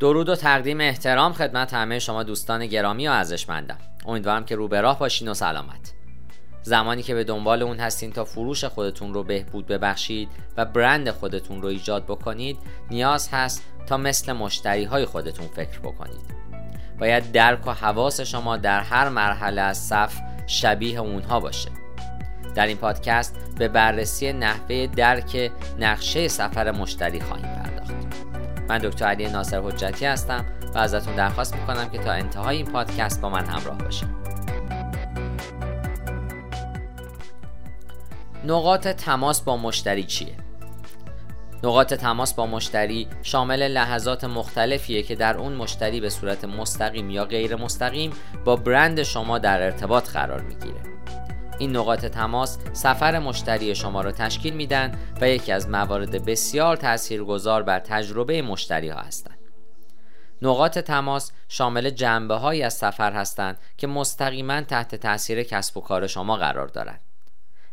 درود 0.00 0.28
و 0.28 0.36
تقدیم 0.36 0.80
احترام 0.80 1.32
خدمت 1.32 1.74
همه 1.74 1.98
شما 1.98 2.22
دوستان 2.22 2.66
گرامی 2.66 3.08
و 3.08 3.10
ارزشمندم. 3.10 3.78
امیدوارم 4.06 4.44
که 4.44 4.56
رو 4.56 4.68
به 4.68 4.80
راه 4.80 4.98
باشین 4.98 5.28
و 5.28 5.34
سلامت. 5.34 5.92
زمانی 6.62 7.02
که 7.02 7.14
به 7.14 7.24
دنبال 7.24 7.62
اون 7.62 7.80
هستین 7.80 8.12
تا 8.12 8.24
فروش 8.24 8.64
خودتون 8.64 9.14
رو 9.14 9.22
بهبود 9.22 9.66
ببخشید 9.66 10.28
و 10.56 10.64
برند 10.64 11.10
خودتون 11.10 11.62
رو 11.62 11.68
ایجاد 11.68 12.04
بکنید 12.04 12.58
نیاز 12.90 13.28
هست 13.28 13.62
تا 13.86 13.96
مثل 13.96 14.32
مشتری 14.32 14.84
های 14.84 15.04
خودتون 15.04 15.46
فکر 15.46 15.78
بکنید. 15.78 16.34
باید 16.98 17.32
درک 17.32 17.66
و 17.66 17.70
حواس 17.70 18.20
شما 18.20 18.56
در 18.56 18.80
هر 18.80 19.08
مرحله 19.08 19.60
از 19.60 19.78
صف 19.78 20.20
شبیه 20.46 21.00
اونها 21.00 21.40
باشه. 21.40 21.70
در 22.54 22.66
این 22.66 22.76
پادکست 22.76 23.36
به 23.58 23.68
بررسی 23.68 24.32
نحوه 24.32 24.86
درک 24.86 25.52
نقشه 25.78 26.28
سفر 26.28 26.70
مشتری 26.70 27.20
خواهیم. 27.20 27.53
من 28.68 28.78
دکتر 28.78 29.04
علی 29.04 29.28
ناصر 29.28 29.60
حجتی 29.60 30.06
هستم 30.06 30.44
و 30.74 30.78
ازتون 30.78 31.14
درخواست 31.14 31.56
می‌کنم 31.56 31.88
که 31.88 31.98
تا 31.98 32.12
انتهای 32.12 32.56
این 32.56 32.66
پادکست 32.66 33.20
با 33.20 33.30
من 33.30 33.44
همراه 33.46 33.78
باشید 33.78 34.08
نقاط 38.44 38.88
تماس 38.88 39.40
با 39.40 39.56
مشتری 39.56 40.04
چیه؟ 40.04 40.34
نقاط 41.64 41.94
تماس 41.94 42.34
با 42.34 42.46
مشتری 42.46 43.08
شامل 43.22 43.68
لحظات 43.68 44.24
مختلفیه 44.24 45.02
که 45.02 45.14
در 45.14 45.36
اون 45.36 45.52
مشتری 45.52 46.00
به 46.00 46.10
صورت 46.10 46.44
مستقیم 46.44 47.10
یا 47.10 47.24
غیر 47.24 47.56
مستقیم 47.56 48.10
با 48.44 48.56
برند 48.56 49.02
شما 49.02 49.38
در 49.38 49.62
ارتباط 49.62 50.10
قرار 50.10 50.40
می‌گیره 50.40 50.93
این 51.58 51.76
نقاط 51.76 52.06
تماس 52.06 52.58
سفر 52.72 53.18
مشتری 53.18 53.74
شما 53.74 54.00
را 54.00 54.12
تشکیل 54.12 54.54
میدن 54.54 54.98
و 55.20 55.28
یکی 55.28 55.52
از 55.52 55.68
موارد 55.68 56.24
بسیار 56.24 56.76
تاثیرگذار 56.76 57.62
بر 57.62 57.78
تجربه 57.78 58.42
مشتری 58.42 58.88
ها 58.88 59.00
هستند. 59.00 59.38
نقاط 60.42 60.78
تماس 60.78 61.32
شامل 61.48 61.90
جنبه 61.90 62.34
هایی 62.34 62.62
از 62.62 62.74
سفر 62.74 63.12
هستند 63.12 63.58
که 63.76 63.86
مستقیما 63.86 64.60
تحت 64.60 64.94
تاثیر 64.94 65.42
کسب 65.42 65.76
و 65.76 65.80
کار 65.80 66.06
شما 66.06 66.36
قرار 66.36 66.66
دارند. 66.66 67.00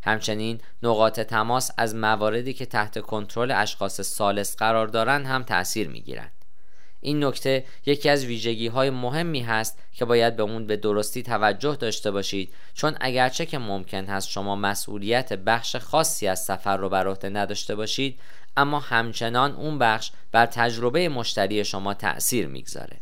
همچنین 0.04 0.62
نقاط 0.84 1.20
تماس 1.20 1.72
از 1.78 1.96
مواردی 1.96 2.54
که 2.54 2.66
تحت 2.66 3.00
کنترل 3.00 3.52
اشخاص 3.52 4.02
سالس 4.02 4.56
قرار 4.56 4.88
دارند 4.88 5.26
هم 5.26 5.44
تاثیر 5.44 5.90
می‌گیرند. 5.90 6.41
این 7.02 7.24
نکته 7.24 7.66
یکی 7.86 8.10
از 8.10 8.26
ویژگی 8.26 8.68
های 8.68 8.90
مهمی 8.90 9.40
هست 9.40 9.80
که 9.94 10.06
باید 10.06 10.36
به 10.36 10.44
اون 10.44 10.68
به 10.68 10.78
درستی 10.78 11.24
توجه 11.24 11.76
داشته 11.76 12.12
باشید. 12.12 12.54
چون 12.74 12.98
اگرچه 13.02 13.46
که 13.46 13.58
ممکن 13.58 14.06
هست 14.06 14.30
شما 14.30 14.56
مسئولیت 14.56 15.34
بخش 15.34 15.76
خاصی 15.76 16.28
از 16.28 16.40
سفر 16.40 16.78
رو 16.78 16.90
بر 16.90 17.08
عهده 17.08 17.30
نداشته 17.30 17.76
باشید 17.76 18.20
اما 18.58 18.80
همچنان 18.80 19.52
اون 19.52 19.80
بخش 19.80 20.12
بر 20.32 20.46
تجربه 20.46 21.10
مشتری 21.10 21.66
شما 21.66 21.94
تأثیر 21.94 22.48
می‌گذاره. 22.48 22.98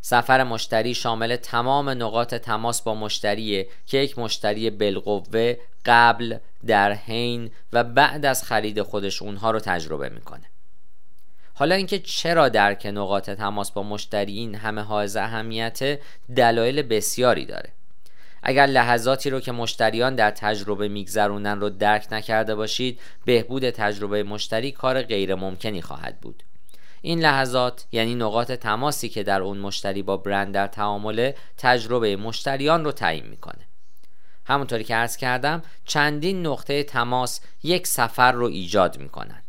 سفر 0.00 0.44
مشتری 0.44 0.94
شامل 0.94 1.36
تمام 1.36 1.88
نقاط 1.88 2.34
تماس 2.34 2.82
با 2.82 2.94
مشتریه 2.94 3.68
که 3.86 3.98
یک 3.98 4.18
مشتری 4.18 4.70
بالقوه 4.70 5.56
قبل 5.86 6.38
در 6.66 6.92
حین 6.92 7.50
و 7.72 7.84
بعد 7.84 8.26
از 8.26 8.44
خرید 8.44 8.82
خودش 8.82 9.22
اونها 9.22 9.50
رو 9.50 9.60
تجربه 9.60 10.08
می‌کنه. 10.08 10.51
حالا 11.54 11.74
اینکه 11.74 11.98
چرا 11.98 12.48
درک 12.48 12.86
نقاط 12.86 13.30
تماس 13.30 13.70
با 13.70 13.82
مشتری 13.82 14.32
این 14.32 14.54
همه 14.54 14.80
حائز 14.80 15.16
اهمیت 15.16 15.98
دلایل 16.36 16.82
بسیاری 16.82 17.46
داره؟ 17.46 17.70
اگر 18.42 18.66
لحظاتی 18.66 19.30
رو 19.30 19.40
که 19.40 19.52
مشتریان 19.52 20.14
در 20.14 20.30
تجربه 20.30 20.88
میگذرونن 20.88 21.60
رو 21.60 21.70
درک 21.70 22.06
نکرده 22.12 22.54
باشید 22.54 23.00
بهبود 23.24 23.70
تجربه 23.70 24.22
مشتری 24.22 24.72
کار 24.72 25.02
غیر 25.02 25.34
ممکنی 25.34 25.82
خواهد 25.82 26.20
بود. 26.20 26.42
این 27.02 27.20
لحظات 27.20 27.86
یعنی 27.92 28.14
نقاط 28.14 28.52
تماسی 28.52 29.08
که 29.08 29.22
در 29.22 29.40
اون 29.40 29.58
مشتری 29.58 30.02
با 30.02 30.16
برند 30.16 30.54
در 30.54 30.66
تعامله 30.66 31.34
تجربه 31.58 32.16
مشتریان 32.16 32.84
رو 32.84 32.92
تعیین 32.92 33.26
می‌کنه. 33.26 33.66
همونطوری 34.44 34.84
که 34.84 34.94
عرض 34.94 35.16
کردم 35.16 35.62
چندین 35.84 36.46
نقطه 36.46 36.82
تماس 36.82 37.40
یک 37.62 37.86
سفر 37.86 38.32
رو 38.32 38.46
ایجاد 38.46 38.98
می‌کنن. 38.98 39.42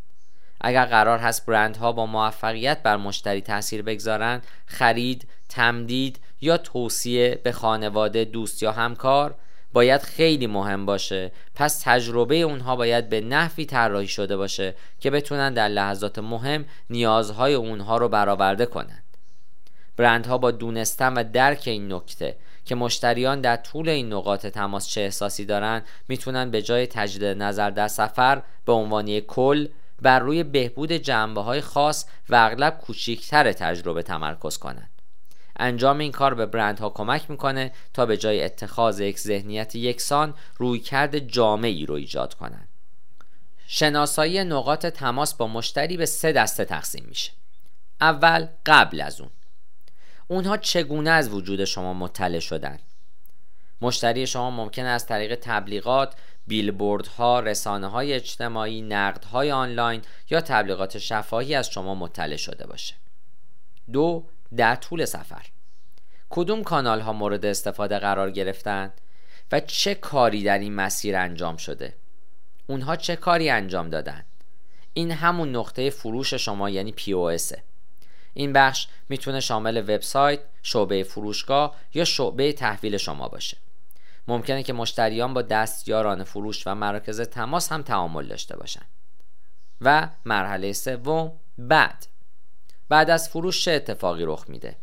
اگر 0.66 0.84
قرار 0.84 1.18
هست 1.18 1.46
برندها 1.46 1.92
با 1.92 2.06
موفقیت 2.06 2.82
بر 2.82 2.96
مشتری 2.96 3.40
تاثیر 3.40 3.82
بگذارند 3.82 4.46
خرید 4.66 5.28
تمدید 5.48 6.20
یا 6.40 6.56
توصیه 6.56 7.40
به 7.42 7.52
خانواده 7.52 8.24
دوست 8.24 8.62
یا 8.62 8.72
همکار 8.72 9.34
باید 9.72 10.02
خیلی 10.02 10.46
مهم 10.46 10.86
باشه. 10.86 11.32
پس 11.54 11.80
تجربه 11.84 12.36
اونها 12.36 12.76
باید 12.76 13.08
به 13.08 13.20
نحوی 13.20 13.64
طراحی 13.64 14.08
شده 14.08 14.36
باشه 14.36 14.74
که 15.00 15.10
بتونن 15.10 15.54
در 15.54 15.68
لحظات 15.68 16.18
مهم 16.18 16.64
نیازهای 16.90 17.54
اونها 17.54 17.96
رو 17.96 18.08
برآورده 18.08 18.66
کنند 18.66 19.04
برندها 19.96 20.38
با 20.38 20.50
دونستن 20.50 21.12
و 21.12 21.24
درک 21.32 21.62
این 21.66 21.92
نکته 21.92 22.36
که 22.64 22.74
مشتریان 22.74 23.40
در 23.40 23.56
طول 23.56 23.88
این 23.88 24.12
نقاط 24.12 24.46
تماس 24.46 24.88
چه 24.88 25.00
احساسی 25.00 25.44
دارن 25.44 25.82
می‌تونن 26.08 26.50
به 26.50 26.62
جای 26.62 26.86
تجدید 26.86 27.42
نظر 27.42 27.70
در 27.70 27.88
سفر 27.88 28.42
به 28.66 28.72
عنوان 28.72 29.20
کل 29.20 29.66
بر 30.04 30.18
روی 30.18 30.42
بهبود 30.42 30.92
جنبه 30.92 31.40
های 31.40 31.60
خاص 31.60 32.06
و 32.28 32.34
اغلب 32.34 32.78
کوچیکتر 32.78 33.52
تجربه 33.52 34.02
تمرکز 34.02 34.58
کنند. 34.58 34.90
انجام 35.56 35.98
این 35.98 36.12
کار 36.12 36.34
به 36.34 36.46
برندها 36.46 36.90
کمک 36.90 37.30
می‌کنه 37.30 37.72
تا 37.94 38.06
به 38.06 38.16
جای 38.16 38.44
اتخاذ 38.44 39.00
یک 39.00 39.18
ذهنیت 39.18 39.74
یکسان 39.74 40.34
رویکرد 40.56 41.18
جامعی 41.18 41.86
رو 41.86 41.94
ایجاد 41.94 42.34
کنند. 42.34 42.68
شناسایی 43.66 44.44
نقاط 44.44 44.86
تماس 44.86 45.34
با 45.34 45.46
مشتری 45.46 45.96
به 45.96 46.06
سه 46.06 46.32
دسته 46.32 46.64
تقسیم 46.64 47.04
میشه. 47.08 47.32
اول 48.00 48.48
قبل 48.66 49.00
از 49.00 49.20
اون. 49.20 49.30
اونها 50.28 50.56
چگونه 50.56 51.10
از 51.10 51.28
وجود 51.28 51.64
شما 51.64 51.94
مطلع 51.94 52.38
شدن؟ 52.38 52.78
مشتری 53.80 54.26
شما 54.26 54.50
ممکن 54.50 54.84
از 54.84 55.06
طریق 55.06 55.38
تبلیغات 55.42 56.14
بیلبوردها، 56.46 57.40
رسانه 57.40 57.86
های 57.86 58.12
اجتماعی، 58.12 58.82
نقدهای 58.82 59.52
آنلاین 59.52 60.02
یا 60.30 60.40
تبلیغات 60.40 60.98
شفاهی 60.98 61.54
از 61.54 61.70
شما 61.70 61.94
مطلع 61.94 62.36
شده 62.36 62.66
باشه. 62.66 62.94
دو 63.92 64.24
در 64.56 64.74
طول 64.74 65.04
سفر. 65.04 65.46
کدوم 66.30 66.62
کانال 66.62 67.00
ها 67.00 67.12
مورد 67.12 67.46
استفاده 67.46 67.98
قرار 67.98 68.30
گرفتند 68.30 69.00
و 69.52 69.60
چه 69.60 69.94
کاری 69.94 70.42
در 70.42 70.58
این 70.58 70.74
مسیر 70.74 71.16
انجام 71.16 71.56
شده؟ 71.56 71.94
اونها 72.66 72.96
چه 72.96 73.16
کاری 73.16 73.50
انجام 73.50 73.90
دادن؟ 73.90 74.24
این 74.92 75.10
همون 75.10 75.56
نقطه 75.56 75.90
فروش 75.90 76.34
شما 76.34 76.70
یعنی 76.70 76.94
POS 76.98 77.58
این 78.34 78.52
بخش 78.52 78.88
می‌تونه 79.08 79.40
شامل 79.40 79.76
وبسایت، 79.76 80.40
شعبه 80.62 81.02
فروشگاه 81.02 81.76
یا 81.94 82.04
شعبه 82.04 82.52
تحویل 82.52 82.96
شما 82.96 83.28
باشه. 83.28 83.56
ممکنه 84.28 84.62
که 84.62 84.72
مشتریان 84.72 85.34
با 85.34 85.42
دستیاران 85.42 86.24
فروش 86.24 86.66
و 86.66 86.74
مراکز 86.74 87.20
تماس 87.20 87.72
هم 87.72 87.82
تعامل 87.82 88.26
داشته 88.26 88.56
باشند 88.56 88.86
و 89.80 90.08
مرحله 90.24 90.72
سوم 90.72 91.32
بعد. 91.58 92.06
بعد 92.88 93.10
از 93.10 93.28
فروش 93.28 93.64
چه 93.64 93.72
اتفاقی 93.72 94.24
رخ 94.24 94.44
میده؟ 94.48 94.76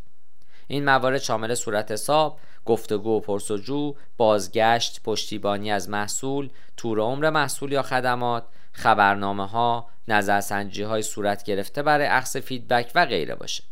این 0.67 0.85
موارد 0.85 1.21
شامل 1.21 1.55
صورت 1.55 1.91
حساب 1.91 2.39
گفتگو 2.65 3.17
و 3.17 3.19
پرس‌وجو 3.19 3.95
بازگشت 4.17 5.01
پشتیبانی 5.03 5.71
از 5.71 5.89
محصول 5.89 6.49
طول 6.77 6.99
عمر 6.99 7.29
محصول 7.29 7.71
یا 7.71 7.81
خدمات 7.81 8.43
خبرنامه 8.71 9.47
ها 9.47 9.89
نظرسنجی 10.07 10.83
های 10.83 11.01
صورت 11.01 11.43
گرفته 11.43 11.83
برای 11.83 12.07
اخذ 12.07 12.37
feedback 12.37 12.91
و 12.95 13.05
غیره 13.05 13.35
باشه. 13.35 13.63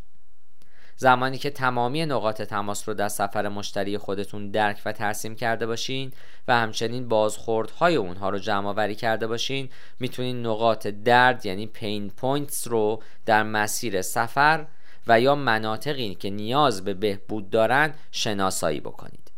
زمانی 1.02 1.38
که 1.38 1.50
تمامی 1.50 2.06
نقاط 2.06 2.42
تماس 2.42 2.90
رو 2.90 2.94
در 2.94 3.08
سفر 3.08 3.48
مشتری 3.48 3.98
خودتون 3.98 4.52
درک 4.52 4.82
و 4.86 4.92
ترسیم 4.92 5.36
کرده 5.36 5.66
باشین 5.66 6.14
و 6.48 6.56
همچنین 6.56 7.08
بازخوردهای 7.08 7.96
اونها 7.96 8.30
رو 8.30 8.40
جمع 8.40 8.70
آوری 8.70 8.96
کرده 8.96 9.28
باشین 9.28 9.70
می‌تونین 10.00 10.46
نقاط 10.46 10.88
درد 10.88 11.46
یعنی 11.46 11.68
pain 11.68 12.10
points 12.10 12.68
رو 12.68 13.04
در 13.26 13.44
مسیر 13.44 14.02
سفر 14.02 14.66
و 15.08 15.22
یا 15.22 15.36
مناطقی 15.36 16.16
که 16.16 16.30
نیاز 16.30 16.84
به 16.84 16.94
بهبود 16.94 17.50
دارن 17.50 17.94
شناسایی 18.12 18.80
بکنید. 18.80 19.32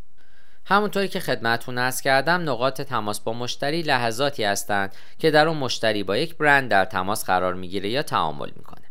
همونطوری 0.66 1.08
که 1.08 1.20
خدمتون 1.20 1.78
ارز 1.78 2.02
کردم 2.02 2.50
نقاط 2.50 2.82
تماس 2.82 3.20
با 3.20 3.34
مشتری 3.34 3.82
لحظاتی 3.82 4.44
هستند 4.44 4.96
که 5.20 5.32
در 5.32 5.48
اون 5.48 5.58
مشتری 5.58 6.04
با 6.04 6.18
یک 6.18 6.38
برند 6.38 6.70
در 6.70 6.86
تماس 6.86 7.26
قرار 7.26 7.54
می‌گیره 7.54 7.90
یا 7.90 8.04
تعامل 8.04 8.50
می‌کنه. 8.56 8.86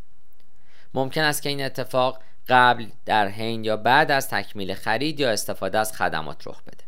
ممکن 0.94 1.22
است 1.22 1.42
که 1.42 1.48
این 1.48 1.64
اتفاق 1.64 2.18
قبل 2.50 2.86
در 3.06 3.28
حین 3.28 3.64
یا 3.64 3.76
بعد 3.76 4.10
از 4.10 4.28
تکمیل 4.28 4.74
خرید 4.74 5.20
یا 5.20 5.30
استفاده 5.30 5.78
از 5.78 5.92
خدمات 5.92 6.46
رخ 6.46 6.62
بده. 6.62 6.84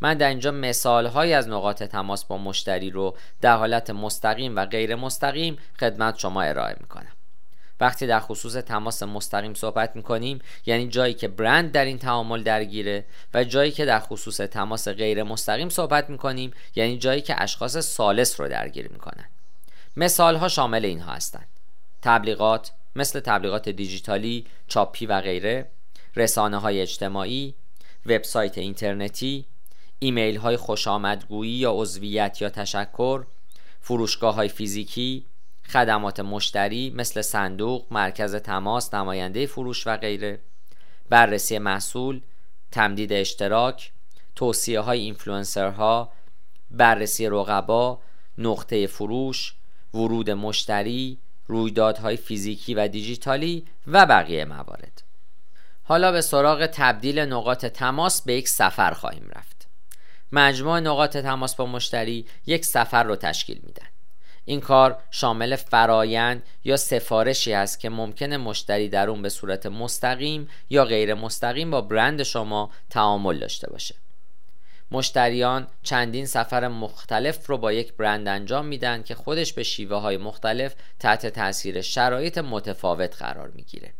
من 0.00 0.14
در 0.14 0.28
اینجا 0.28 0.50
مثال 0.50 1.06
های 1.06 1.34
از 1.34 1.48
نقاط 1.48 1.82
تماس 1.82 2.24
با 2.24 2.38
مشتری 2.38 2.90
رو 2.90 3.16
در 3.40 3.56
حالت 3.56 3.90
مستقیم 3.90 4.56
و 4.56 4.66
غیر 4.66 4.94
مستقیم 4.94 5.58
خدمت 5.80 6.18
شما 6.18 6.42
ارائه 6.42 6.76
می‌کنم. 6.80 7.12
وقتی 7.80 8.06
در 8.06 8.20
خصوص 8.20 8.52
تماس 8.52 9.02
مستقیم 9.02 9.54
صحبت 9.54 9.96
می‌کنیم 9.96 10.38
یعنی 10.66 10.88
جایی 10.88 11.14
که 11.14 11.28
برند 11.28 11.72
در 11.72 11.84
این 11.84 11.98
تعامل 11.98 12.42
درگیره 12.42 13.04
و 13.34 13.44
جایی 13.44 13.70
که 13.70 13.84
در 13.84 14.00
خصوص 14.00 14.36
تماس 14.36 14.88
غیر 14.88 15.22
مستقیم 15.22 15.68
صحبت 15.68 16.10
می‌کنیم 16.10 16.50
یعنی 16.74 16.98
جایی 16.98 17.20
که 17.20 17.42
اشخاص 17.42 17.76
سالس 17.78 18.40
رو 18.40 18.48
درگیر 18.48 18.88
می‌کنن. 18.88 19.24
مثال 19.96 20.36
ها 20.36 20.48
شامل 20.48 20.84
اینها 20.84 21.12
هستند 21.12 21.48
تبلیغات 22.02 22.72
مثل 22.96 23.20
تبلیغات 23.20 23.68
دیجیتالی، 23.68 24.46
چاپی 24.68 25.06
و 25.06 25.20
غیره، 25.20 25.70
رسانه 26.16 26.58
های 26.58 26.80
اجتماعی، 26.80 27.54
وبسایت 28.06 28.58
اینترنتی، 28.58 29.46
ایمیل 29.98 30.36
های 30.36 30.56
خوش 30.56 30.88
آمدگویی 30.88 31.52
یا 31.52 31.72
عضویت 31.72 32.42
یا 32.42 32.50
تشکر، 32.50 33.24
فروشگاه 33.80 34.34
های 34.34 34.48
فیزیکی، 34.48 35.26
خدمات 35.64 36.20
مشتری 36.20 36.90
مثل 36.96 37.22
صندوق، 37.22 37.86
مرکز 37.90 38.34
تماس، 38.34 38.94
نماینده 38.94 39.46
فروش 39.46 39.86
و 39.86 39.96
غیره، 39.96 40.40
بررسی 41.08 41.58
محصول، 41.58 42.20
تمدید 42.72 43.12
اشتراک، 43.12 43.92
توصیه 44.36 44.80
های 44.80 45.00
اینفلوئنسرها، 45.00 46.12
بررسی 46.70 47.26
رقبا، 47.26 48.00
نقطه 48.38 48.86
فروش، 48.86 49.54
ورود 49.94 50.30
مشتری، 50.30 51.18
رویدادهای 51.46 52.16
فیزیکی 52.16 52.74
و 52.74 52.88
دیجیتالی 52.88 53.64
و 53.86 54.06
بقیه 54.06 54.44
موارد. 54.44 55.02
حالا 55.82 56.12
به 56.12 56.20
سراغ 56.20 56.66
تبدیل 56.66 57.18
نقاط 57.18 57.66
تماس 57.66 58.22
به 58.22 58.34
یک 58.34 58.48
سفر 58.48 58.90
خواهیم 58.90 59.30
رفت. 59.36 59.68
مجموع 60.32 60.80
نقاط 60.80 61.16
تماس 61.16 61.56
با 61.56 61.66
مشتری 61.66 62.26
یک 62.46 62.64
سفر 62.64 63.02
رو 63.02 63.16
تشکیل 63.16 63.60
میدن. 63.62 63.86
این 64.44 64.60
کار 64.60 64.98
شامل 65.10 65.56
فرایند 65.56 66.42
یا 66.64 66.76
سفارشی 66.76 67.52
است 67.52 67.80
که 67.80 67.88
ممکنه 67.88 68.36
مشتری 68.36 68.88
در 68.88 69.10
اون 69.10 69.22
به 69.22 69.28
صورت 69.28 69.66
مستقیم 69.66 70.48
یا 70.70 70.84
غیر 70.84 71.14
مستقیم 71.14 71.70
با 71.70 71.80
برند 71.80 72.22
شما 72.22 72.70
تعامل 72.90 73.38
داشته 73.38 73.70
باشه. 73.70 73.94
مشتریان 74.92 75.66
چندین 75.82 76.26
سفر 76.26 76.68
مختلف 76.68 77.46
رو 77.46 77.58
با 77.58 77.72
یک 77.72 77.92
برند 77.92 78.28
انجام 78.28 78.66
میدن 78.66 79.02
که 79.02 79.14
خودش 79.14 79.52
به 79.52 79.62
شیوه 79.62 79.96
های 79.96 80.16
مختلف 80.16 80.74
تحت 80.98 81.26
تاثیر 81.26 81.80
شرایط 81.80 82.38
متفاوت 82.38 83.16
قرار 83.16 83.48
می‌گیره. 83.54 83.92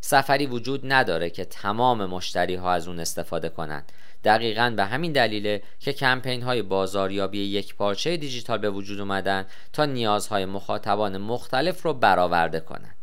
سفری 0.00 0.46
وجود 0.46 0.92
نداره 0.92 1.30
که 1.30 1.44
تمام 1.44 2.06
مشتری 2.06 2.54
ها 2.54 2.72
از 2.72 2.88
اون 2.88 3.00
استفاده 3.00 3.48
کنند 3.48 3.92
دقیقا 4.24 4.74
به 4.76 4.84
همین 4.84 5.12
دلیله 5.12 5.62
که 5.80 5.92
کمپین 5.92 6.42
های 6.42 6.62
بازاریابی 6.62 7.38
یک 7.38 7.74
پارچه 7.74 8.16
دیجیتال 8.16 8.58
به 8.58 8.70
وجود 8.70 9.00
اومدن 9.00 9.46
تا 9.72 9.84
نیازهای 9.84 10.44
مخاطبان 10.44 11.16
مختلف 11.16 11.82
رو 11.82 11.94
برآورده 11.94 12.60
کنند 12.60 12.95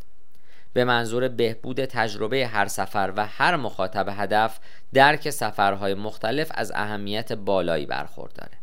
به 0.74 0.84
منظور 0.84 1.28
بهبود 1.28 1.86
تجربه 1.86 2.48
هر 2.48 2.68
سفر 2.68 3.14
و 3.16 3.26
هر 3.26 3.56
مخاطب 3.56 4.10
هدف 4.18 4.60
درک 4.94 5.30
سفرهای 5.30 5.94
مختلف 5.94 6.52
از 6.56 6.72
اهمیت 6.76 7.34
بالایی 7.34 7.86
برخورداره. 7.86 8.58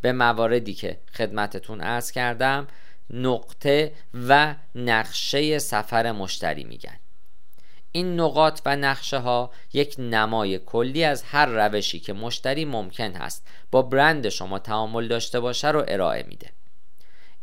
به 0.00 0.12
مواردی 0.12 0.74
که 0.74 0.98
خدمتتون 1.14 1.80
ارز 1.80 2.10
کردم 2.10 2.66
نقطه 3.10 3.92
و 4.28 4.54
نقشه 4.74 5.58
سفر 5.58 6.12
مشتری 6.12 6.64
میگن. 6.64 6.96
این 7.92 8.20
نقاط 8.20 8.60
و 8.66 8.76
نقشه 8.76 9.18
ها 9.18 9.50
یک 9.72 9.94
نمای 9.98 10.58
کلی 10.58 11.04
از 11.04 11.22
هر 11.22 11.46
روشی 11.46 12.00
که 12.00 12.12
مشتری 12.12 12.64
ممکن 12.64 13.12
هست 13.12 13.46
با 13.70 13.82
برند 13.82 14.28
شما 14.28 14.58
تعامل 14.58 15.08
داشته 15.08 15.40
باشه 15.40 15.68
رو 15.68 15.84
ارائه 15.88 16.24
میده. 16.28 16.50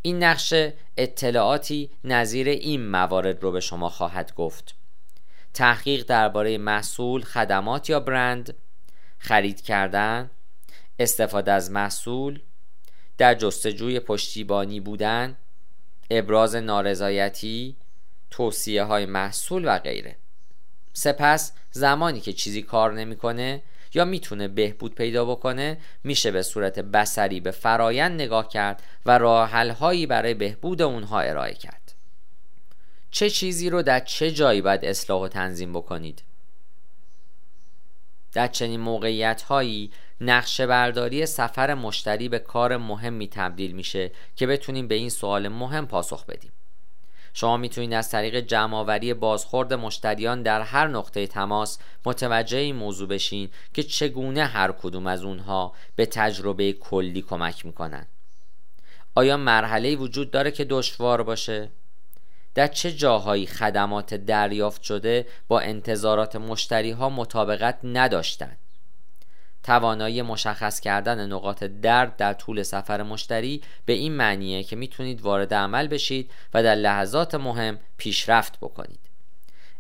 این 0.06 0.24
نقشه 0.24 0.74
اطلاعاتی 0.98 1.90
نظیر 2.04 2.48
این 2.48 2.88
موارد 2.88 3.44
رو 3.44 3.52
به 3.52 3.60
شما 3.60 3.90
خواهد 3.90 4.36
گفت. 4.36 4.76
تحقیق 5.54 6.06
درباره 6.06 6.58
محصول، 6.58 7.22
خدمات 7.22 7.90
یا 7.90 8.00
برند 8.00 8.56
خرید 9.20 9.62
کردن 9.62 10.30
استفاده 11.00 11.52
از 11.52 11.72
محصول 11.72 12.40
در 13.18 13.36
جستجوی 13.36 14.00
پشتیبانی 14.00 14.80
بودن 14.80 15.38
ابراز 16.10 16.56
نارضایتی 16.56 17.76
توصیه 18.32 18.84
های 18.84 19.06
محصول 19.06 19.76
و 19.76 19.80
غیره. 19.80 20.16
سپس 20.94 21.54
زمانی 21.72 22.20
که 22.20 22.34
چیزی 22.34 22.62
کار 22.62 22.94
نمی‌کنه 22.94 23.62
یا 23.96 24.06
می‌تونه 24.06 24.48
بهبود 24.48 24.96
پیدا 24.96 25.26
بکنه 25.26 25.78
میشه 26.04 26.32
به 26.32 26.42
صورت 26.42 26.80
بسری 26.80 27.40
به 27.40 27.52
فرایند 27.52 28.22
نگاه 28.22 28.50
کرد 28.50 28.84
و 29.06 29.18
راه 29.18 29.72
هایی 29.72 30.06
برای 30.06 30.34
بهبود 30.34 30.82
اونها 30.82 31.20
ارائه 31.20 31.54
کرد. 31.54 31.96
چه 33.12 33.30
چیزی 33.30 33.70
رو 33.70 33.82
در 33.82 34.00
چه 34.00 34.32
جایی 34.32 34.62
باید 34.62 34.86
اصلاح 34.86 35.22
و 35.22 35.28
تنظیم 35.28 35.74
بکنید؟ 35.74 36.24
در 38.34 38.48
چنین 38.48 38.80
موقعیت 38.80 39.42
هایی 39.42 39.92
نقشه 40.22 40.68
برداری 40.68 41.26
سفر 41.26 41.74
مشتری 41.74 42.30
به 42.30 42.40
کار 42.40 42.78
مهمی 42.78 43.28
تبدیل 43.28 43.72
میشه 43.72 44.12
که 44.36 44.48
بتونیم 44.48 44.88
به 44.88 44.96
این 44.96 45.10
سوال 45.10 45.48
مهم 45.48 45.88
پاسخ 45.88 46.26
بدیم. 46.26 46.52
شما 47.38 47.58
می‌تونید 47.58 47.94
از 47.94 48.10
طریق 48.10 48.40
جمعآوری 48.40 49.14
بازخورد 49.14 49.74
مشتریان 49.74 50.42
در 50.42 50.62
هر 50.62 50.88
نقطه 50.88 51.28
تماس 51.28 51.78
متوجه 52.06 52.58
این 52.58 52.76
موضوع 52.76 53.08
بشین 53.08 53.50
که 53.74 53.84
چگونه 53.84 54.46
هر 54.46 54.72
کدوم 54.72 55.08
از 55.08 55.24
اونها 55.24 55.74
به 55.96 56.06
تجربه 56.06 56.74
کلی 56.74 57.22
کمک 57.22 57.66
می‌کنن 57.66 58.06
آیا 59.16 59.38
مرحله 59.38 59.96
وجود 59.96 60.32
داره 60.32 60.52
که 60.52 60.66
دشوار 60.66 61.24
باشه؟ 61.24 61.70
در 62.54 62.68
چه 62.68 62.92
جاهایی 62.92 63.46
خدمات 63.46 64.14
دریافت 64.14 64.82
شده 64.82 65.28
با 65.48 65.60
انتظارات 65.60 66.36
مشتری 66.36 66.92
ها 66.92 67.10
مطابقت 67.10 67.80
نداشتند؟ 67.84 68.58
توانایی 69.66 70.22
مشخص 70.22 70.80
کردن 70.80 71.26
نقاط 71.34 71.64
درد 71.64 72.16
در 72.16 72.34
طول 72.34 72.64
سفر 72.64 73.04
مشتری 73.04 73.62
به 73.86 73.94
این 73.94 74.14
معنیه 74.14 74.64
که 74.64 74.76
می‌تونید 74.76 75.22
وارد 75.22 75.54
عمل 75.54 75.88
بشید 75.88 76.32
و 76.54 76.64
در 76.64 76.76
لحظات 76.76 77.36
مهم 77.36 77.80
پیشرفت 77.98 78.60
بکنید. 78.60 79.00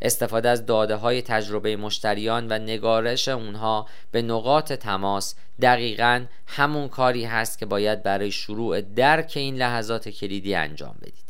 استفاده 0.01 0.49
از 0.49 0.65
داده 0.65 0.95
های 0.95 1.21
تجربه 1.21 1.75
مشتریان 1.75 2.47
و 2.49 2.59
نگارش 2.59 3.27
اونها 3.27 3.87
به 4.11 4.21
نقاط 4.21 4.73
تماس 4.73 5.35
دقیقا 5.61 6.25
همون 6.47 6.87
کاری 6.87 7.25
هست 7.25 7.59
که 7.59 7.65
باید 7.65 8.03
برای 8.03 8.31
شروع 8.31 8.81
درک 8.81 9.33
این 9.35 9.55
لحظات 9.55 10.09
کلیدی 10.09 10.55
انجام 10.55 10.95
بدید. 11.01 11.24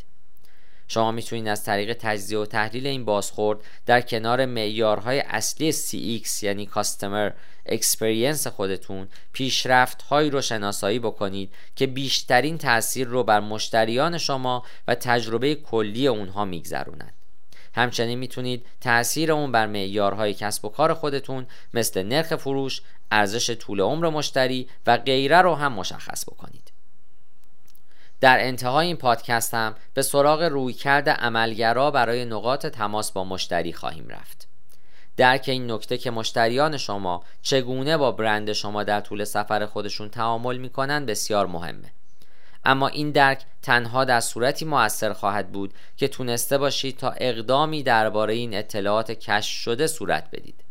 شما 0.88 1.12
می‌تونید 1.12 1.48
از 1.48 1.64
طریق 1.64 1.98
تجزیه 2.00 2.40
و 2.40 2.46
تحلیل 2.46 2.88
این 2.88 3.06
بازخورد 3.06 3.60
در 3.86 4.02
کنار 4.02 4.46
معیارهای 4.46 5.20
اصلی 5.20 5.74
CX 5.74 6.44
یعنی 6.44 6.70
Customer 6.76 7.32
Experience 7.70 8.48
خودتون 8.48 9.08
پیشرفت 9.34 10.02
هایی 10.02 10.30
رو 10.30 10.42
شناسایی 10.42 11.00
بکنید 11.00 11.52
که 11.76 11.88
بیشترین 11.88 12.58
تاثیر 12.58 13.08
رو 13.08 13.24
بر 13.24 13.40
مشتریان 13.40 14.18
شما 14.18 14.64
و 14.88 14.96
تجربه 14.96 15.56
کلی 15.56 16.08
اونها 16.08 16.46
میگذرونند 16.46 17.14
همچنین 17.76 18.20
می‌تونید 18.20 18.66
تاثیر 18.82 19.32
اون 19.32 19.52
بر 19.52 19.68
معیارهای 19.68 20.34
کسب 20.34 20.66
و 20.66 20.70
کار 20.70 20.94
خودتون 20.94 21.46
مثل 21.74 22.04
نرخ 22.04 22.36
فروش، 22.36 22.82
ارزش 23.12 23.50
طول 23.50 23.82
عمر 23.82 24.10
مشتری 24.10 24.68
و 24.88 24.98
غیره 24.98 25.42
رو 25.42 25.56
هم 25.56 25.74
مشخص 25.74 26.26
بکنید. 26.30 26.65
در 28.22 28.38
انتهای 28.40 28.88
این 28.88 28.96
پادکست 28.96 29.54
هم 29.54 29.76
به 29.94 30.02
سراغ 30.02 30.44
رویکرد 30.44 31.10
عملگرا 31.10 31.92
برای 31.92 32.26
نقاط 32.26 32.66
تماس 32.66 33.12
با 33.12 33.24
مشتری 33.24 33.74
خواهیم 33.74 34.08
رفت. 34.08 34.48
درک 35.18 35.46
این 35.48 35.72
نکته 35.72 35.98
که 35.98 36.12
مشتریان 36.12 36.78
شما 36.78 37.24
چگونه 37.42 37.98
با 37.98 38.12
برند 38.12 38.54
شما 38.54 38.84
در 38.84 39.02
طول 39.02 39.24
سفر 39.24 39.66
خودشون 39.66 40.10
تعامل 40.10 40.58
می‌کنن 40.58 41.06
بسیار 41.06 41.48
مهمه. 41.48 41.92
اما 42.66 42.88
این 42.88 43.12
درک 43.12 43.46
تنها 43.62 44.06
در 44.06 44.20
صورتی 44.20 44.66
موثر 44.66 45.14
خواهد 45.14 45.52
بود 45.52 45.74
که 45.98 46.08
تونسته 46.08 46.58
باشید 46.58 46.98
تا 46.98 47.10
اقدامی 47.18 47.84
درباره 47.84 48.34
این 48.34 48.54
اطلاعات 48.54 49.12
کشف 49.12 49.52
شده 49.52 49.88
صورت 49.88 50.28
بدید. 50.32 50.65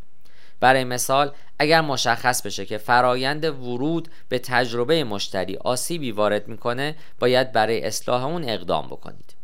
برای 0.61 0.85
مثال 0.85 1.33
اگر 1.59 1.81
مشخص 1.81 2.43
بشه 2.43 2.67
که 2.67 2.79
فرایند 2.79 3.45
ورود 3.45 4.09
به 4.29 4.39
تجربه 4.39 5.05
مشتری 5.05 5.57
آسیبی 5.57 6.13
وارد 6.13 6.49
می‌کنه 6.49 6.97
باید 7.19 7.53
برای 7.53 7.85
اصلاح 7.85 8.25
اون 8.25 8.45
اقدام 8.49 8.87
بکنید. 8.87 9.35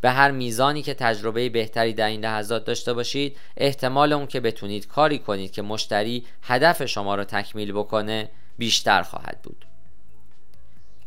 به 0.00 0.10
هر 0.10 0.30
میزانی 0.30 0.82
که 0.82 0.94
تجربه 0.94 1.48
بهتری 1.48 1.92
در 1.92 2.06
این 2.06 2.20
لحظات 2.20 2.64
داشته 2.64 2.92
باشید 2.92 3.36
احتمال 3.56 4.12
اون 4.12 4.26
که 4.26 4.40
بتونید 4.40 4.88
کاری 4.88 5.18
کنید 5.18 5.50
که 5.50 5.62
مشتری 5.62 6.26
هدف 6.42 6.84
شما 6.86 7.14
را 7.14 7.24
تکمیل 7.24 7.72
بکنه 7.72 8.28
بیشتر 8.58 9.02
خواهد 9.02 9.40
بود. 9.42 9.55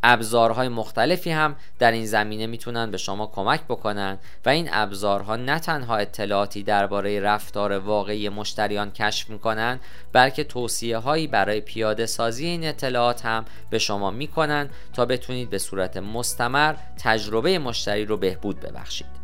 ابزارهای 0.04 0.68
مختلفی 0.68 1.32
هم 1.32 1.56
در 1.80 1.92
این 1.92 2.06
زمینه 2.06 2.48
می‌تونن 2.48 2.92
به 2.92 2.98
شما 2.98 3.28
کمک 3.28 3.64
بکنن 3.64 4.18
و 4.46 4.50
این 4.50 4.70
ابزارها 4.72 5.36
نه 5.36 5.60
تنها 5.60 5.98
اطلاعاتی 5.98 6.64
درباره 6.64 7.20
رفتار 7.20 7.72
واقعی 7.80 8.30
مشتریان 8.30 8.92
کشف 8.92 9.30
می‌کنن 9.30 9.80
بلکه 10.14 10.44
توصیه 10.44 10.98
هایی 10.98 11.28
برای 11.28 11.62
پیاده 11.62 12.06
سازی 12.06 12.46
این 12.46 12.68
اطلاعات 12.68 13.26
هم 13.26 13.46
به 13.70 13.80
شما 13.80 14.12
می‌کنن 14.12 14.70
تا 14.94 15.06
بتونید 15.06 15.50
به 15.50 15.58
صورت 15.58 15.98
مستمر 15.98 16.76
تجربه 17.04 17.60
مشتری 17.60 18.06
رو 18.06 18.18
بهبود 18.18 18.60
ببخشید. 18.60 19.20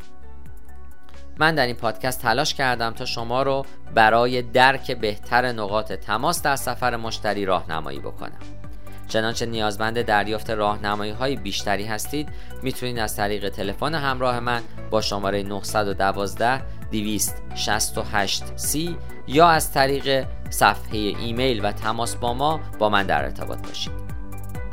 من 1.38 1.56
در 1.56 1.66
این 1.66 1.76
پادکست 1.76 2.22
تلاش 2.22 2.54
کردم 2.54 2.94
تا 2.94 3.06
شما 3.06 3.44
رو 3.44 3.66
برای 3.94 4.42
درک 4.42 4.92
بهتر 4.92 5.52
نقاط 5.52 5.94
تماس 5.94 6.42
در 6.42 6.56
سفر 6.56 6.96
مشتری 6.96 7.46
راهنمایی 7.46 8.00
بکنم. 8.00 8.65
چنانچه 9.08 9.46
نیازمند 9.46 10.02
دریافت 10.02 10.50
راهنمایی 10.50 11.12
های 11.12 11.36
بیشتری 11.36 11.86
هستید 11.86 12.30
می‌تونید 12.64 13.00
از 13.00 13.16
طریق 13.16 13.50
تلفن 13.50 13.96
همراه 13.96 14.40
من 14.40 14.62
با 14.90 15.02
شماره 15.02 15.44
912 15.44 16.62
268 16.92 18.44
سی 18.56 18.98
یا 19.28 19.48
از 19.48 19.72
طریق 19.72 20.28
صفحه 20.50 20.98
ایمیل 20.98 21.66
و 21.66 21.72
تماس 21.72 22.16
با 22.16 22.34
ما 22.34 22.60
با 22.80 22.90
من 22.90 23.06
در 23.06 23.24
ارتباط 23.24 23.68
باشید. 23.68 23.94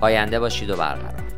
پاینده 0.01 0.41
باشید 0.41 0.71
و 0.71 0.77
برقرار. 0.77 1.32